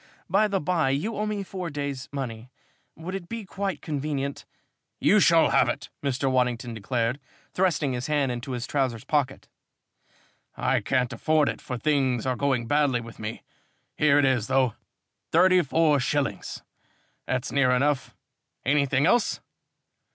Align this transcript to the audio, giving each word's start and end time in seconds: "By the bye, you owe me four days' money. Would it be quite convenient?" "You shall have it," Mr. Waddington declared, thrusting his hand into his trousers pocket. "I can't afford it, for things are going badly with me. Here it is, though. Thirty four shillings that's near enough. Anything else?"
"By 0.27 0.47
the 0.47 0.59
bye, 0.59 0.89
you 0.89 1.15
owe 1.15 1.27
me 1.27 1.43
four 1.43 1.69
days' 1.69 2.09
money. 2.11 2.49
Would 2.95 3.13
it 3.13 3.29
be 3.29 3.45
quite 3.45 3.83
convenient?" 3.83 4.45
"You 5.09 5.19
shall 5.19 5.51
have 5.51 5.69
it," 5.69 5.89
Mr. 6.03 6.27
Waddington 6.31 6.73
declared, 6.73 7.19
thrusting 7.53 7.93
his 7.93 8.07
hand 8.07 8.31
into 8.31 8.53
his 8.53 8.65
trousers 8.65 9.03
pocket. 9.03 9.47
"I 10.57 10.79
can't 10.79 11.13
afford 11.13 11.49
it, 11.49 11.61
for 11.61 11.77
things 11.77 12.25
are 12.25 12.35
going 12.35 12.65
badly 12.65 12.99
with 12.99 13.19
me. 13.19 13.43
Here 13.95 14.17
it 14.17 14.25
is, 14.25 14.47
though. 14.47 14.73
Thirty 15.31 15.61
four 15.61 15.99
shillings 15.99 16.63
that's 17.27 17.51
near 17.51 17.69
enough. 17.69 18.15
Anything 18.65 19.05
else?" 19.05 19.39